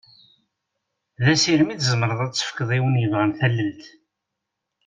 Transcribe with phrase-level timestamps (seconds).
[1.21, 3.83] D asirem i tzemreḍ ad tefkeḍ i win yebɣan tallelt.